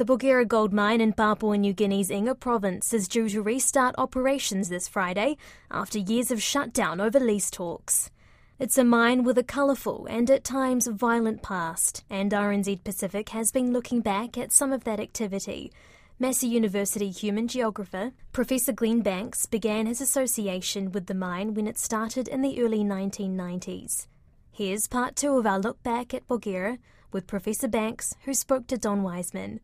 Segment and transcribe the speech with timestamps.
[0.00, 4.70] The Porgera gold mine in Papua New Guinea's Enga province is due to restart operations
[4.70, 5.36] this Friday
[5.70, 8.10] after years of shutdown over lease talks.
[8.58, 13.52] It's a mine with a colourful and at times violent past, and RNZ Pacific has
[13.52, 15.70] been looking back at some of that activity.
[16.18, 21.78] Massey University human geographer Professor Glenn Banks began his association with the mine when it
[21.78, 24.06] started in the early 1990s.
[24.50, 26.78] Here's part two of our look back at Porgera
[27.12, 29.60] with Professor Banks, who spoke to Don Wiseman.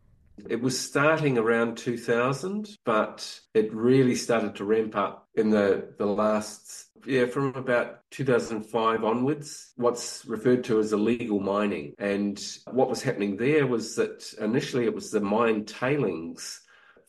[0.48, 6.06] It was starting around 2000, but it really started to ramp up in the, the
[6.06, 11.94] last yeah, from about 2005 onwards, what's referred to as illegal mining.
[11.98, 16.60] And what was happening there was that initially it was the mine tailings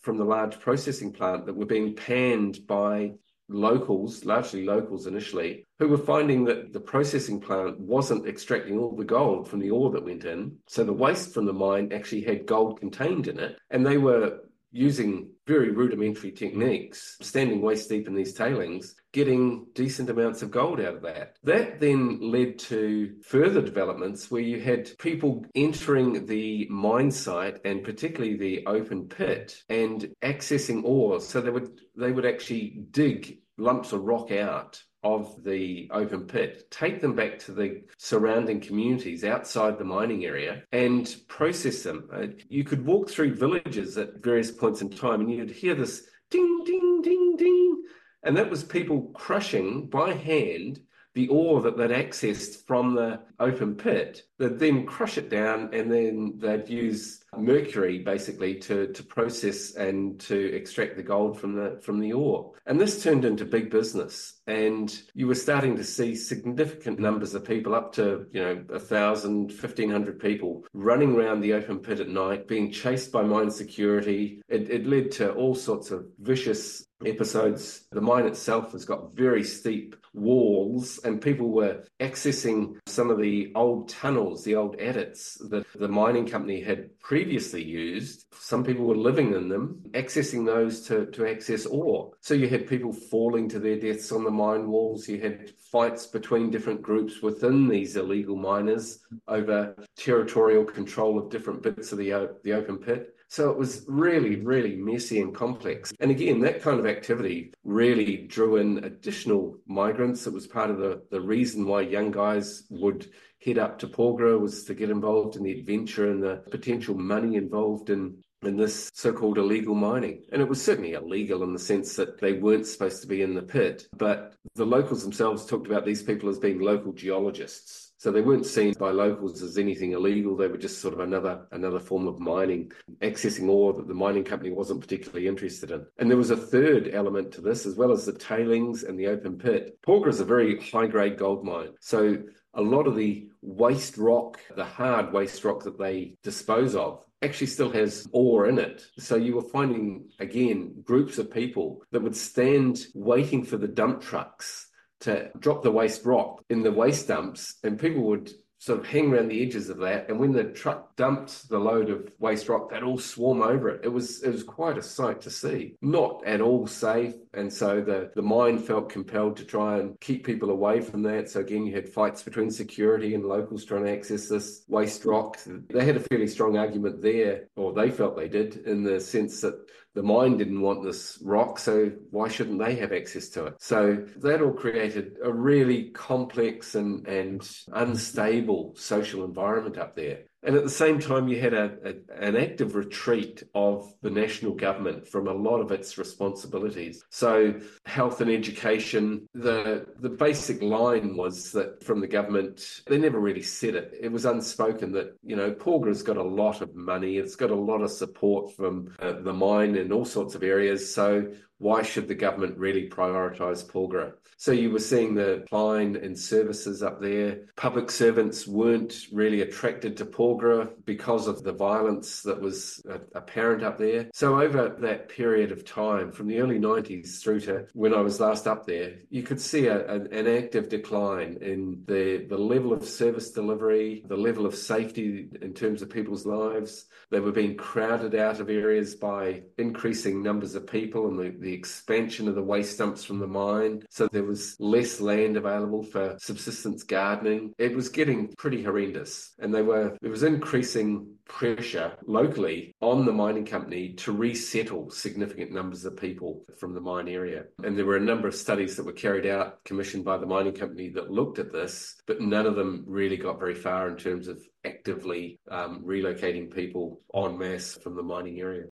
[0.02, 3.14] from the large processing plant that were being panned by
[3.50, 9.06] locals, largely locals initially, who were finding that the processing plant wasn't extracting all the
[9.06, 10.58] gold from the ore that went in.
[10.68, 13.58] So the waste from the mine actually had gold contained in it.
[13.70, 14.40] And they were
[14.72, 20.80] using very rudimentary techniques, standing waist deep in these tailings, getting decent amounts of gold
[20.80, 21.36] out of that.
[21.44, 27.84] That then led to further developments where you had people entering the mine site and
[27.84, 31.22] particularly the open pit and accessing ore.
[31.22, 36.70] So they would they would actually dig lumps of rock out of the open pit,
[36.72, 42.10] take them back to the surrounding communities outside the mining area and process them.
[42.14, 46.08] Uh, you could walk through villages at various points in time and you'd hear this
[46.30, 47.84] ding, ding, ding, ding.
[48.24, 50.82] And that was people crushing by hand
[51.18, 54.22] the ore that they'd accessed from the open pit.
[54.38, 60.20] They'd then crush it down and then they'd use mercury basically to, to process and
[60.22, 62.52] to extract the gold from the from the ore.
[62.68, 64.40] And this turned into big business.
[64.46, 68.80] And you were starting to see significant numbers of people, up to, you know, a
[68.80, 73.50] thousand, fifteen hundred people running around the open pit at night, being chased by mine
[73.50, 74.42] security.
[74.48, 77.86] It, it led to all sorts of vicious episodes.
[77.92, 83.52] The mine itself has got very steep walls, and people were accessing some of the
[83.56, 88.26] old tunnels, the old adits that the mining company had previously used.
[88.34, 92.12] Some people were living in them, accessing those to, to access ore.
[92.22, 95.08] So you had people falling to their deaths on the mine walls.
[95.08, 101.62] You had fights between different groups within these illegal miners over territorial control of different
[101.62, 103.17] bits of the, the open pit.
[103.30, 105.94] So it was really, really messy and complex.
[106.00, 110.28] And again, that kind of activity really drew in additional migrants.
[110.28, 113.08] It was part of the, the reason why young guys would
[113.44, 117.36] head up to Porgera was to get involved in the adventure and the potential money
[117.36, 120.24] involved in in this so-called illegal mining.
[120.32, 123.34] And it was certainly illegal in the sense that they weren't supposed to be in
[123.34, 123.88] the pit.
[123.98, 128.46] But the locals themselves talked about these people as being local geologists so they weren't
[128.46, 130.36] seen by locals as anything illegal.
[130.36, 132.72] They were just sort of another another form of mining,
[133.02, 135.86] accessing ore that the mining company wasn't particularly interested in.
[135.98, 139.08] And there was a third element to this, as well as the tailings and the
[139.08, 139.80] open pit.
[139.86, 141.70] Porgera is a very high grade gold mine.
[141.80, 142.18] So
[142.54, 147.48] a lot of the waste rock, the hard waste rock that they dispose of, actually
[147.48, 148.86] still has ore in it.
[149.00, 154.02] So you were finding, again, groups of people that would stand waiting for the dump
[154.02, 154.67] trucks
[155.02, 159.12] to drop the waste rock in the waste dumps, and people would sort of hang
[159.12, 160.10] around the edges of that.
[160.10, 163.82] And when the truck dumped the load of waste rock, they'd all swarm over it.
[163.84, 165.76] It was it was quite a sight to see.
[165.82, 167.14] Not at all safe.
[167.34, 171.30] And so the, the mine felt compelled to try and keep people away from that.
[171.30, 175.38] So again, you had fights between security and locals trying to access this waste rock.
[175.46, 179.42] They had a fairly strong argument there, or they felt they did, in the sense
[179.42, 179.56] that
[179.98, 183.56] the mine didn't want this rock, so why shouldn't they have access to it?
[183.60, 187.42] So that all created a really complex and, and
[187.74, 190.22] unstable social environment up there.
[190.48, 194.54] And at the same time, you had a, a, an active retreat of the national
[194.54, 197.04] government from a lot of its responsibilities.
[197.10, 203.20] So, health and education, the, the basic line was that from the government, they never
[203.20, 203.94] really said it.
[204.00, 207.56] It was unspoken that, you know, Porgera's got a lot of money, it's got a
[207.56, 210.94] lot of support from uh, the mine in all sorts of areas.
[210.94, 211.30] So,
[211.60, 214.14] why should the government really prioritise Porgera?
[214.40, 217.40] So you were seeing the decline in services up there.
[217.56, 220.37] Public servants weren't really attracted to Porgera
[220.86, 224.10] because of the violence that was uh, apparent up there.
[224.14, 228.20] So over that period of time, from the early 90s through to when I was
[228.20, 232.74] last up there, you could see a, a, an active decline in the, the level
[232.74, 236.86] of service delivery, the level of safety in terms of people's lives.
[237.10, 241.54] They were being crowded out of areas by increasing numbers of people and the, the
[241.54, 243.84] expansion of the waste dumps from the mine.
[243.90, 247.54] So there was less land available for subsistence gardening.
[247.58, 249.34] It was getting pretty horrendous.
[249.40, 255.52] And they were there was increasing pressure locally on the mining company to resettle significant
[255.52, 257.44] numbers of people from the mine area.
[257.64, 260.54] And there were a number of studies that were carried out, commissioned by the mining
[260.54, 264.28] company, that looked at this, but none of them really got very far in terms
[264.28, 268.66] of actively um, relocating people en masse from the mining area.